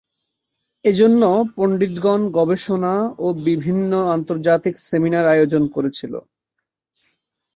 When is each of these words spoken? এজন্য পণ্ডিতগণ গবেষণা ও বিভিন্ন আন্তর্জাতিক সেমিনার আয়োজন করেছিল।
এজন্য 0.85 1.21
পণ্ডিতগণ 1.55 2.21
গবেষণা 2.37 2.93
ও 3.17 3.27
বিভিন্ন 3.47 3.91
আন্তর্জাতিক 4.15 4.73
সেমিনার 4.87 5.25
আয়োজন 5.25 5.63
করেছিল। 5.75 6.13